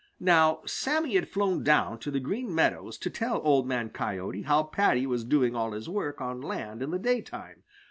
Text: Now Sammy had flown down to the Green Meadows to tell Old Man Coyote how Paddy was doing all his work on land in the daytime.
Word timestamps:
Now 0.19 0.61
Sammy 0.65 1.13
had 1.13 1.29
flown 1.29 1.63
down 1.63 1.99
to 1.99 2.09
the 2.09 2.19
Green 2.19 2.55
Meadows 2.55 2.97
to 2.97 3.09
tell 3.11 3.39
Old 3.43 3.67
Man 3.67 3.91
Coyote 3.91 4.41
how 4.41 4.63
Paddy 4.63 5.05
was 5.05 5.23
doing 5.23 5.55
all 5.55 5.73
his 5.73 5.87
work 5.87 6.19
on 6.19 6.41
land 6.41 6.81
in 6.81 6.89
the 6.89 6.97
daytime. 6.97 7.61